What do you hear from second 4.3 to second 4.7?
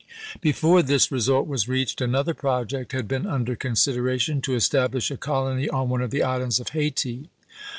to